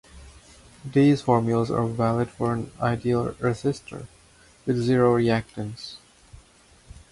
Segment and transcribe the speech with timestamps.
[0.83, 4.07] These formulas are valid for an ideal resistor,
[4.65, 5.97] with zero reactance.